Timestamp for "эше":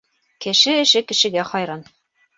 0.85-1.03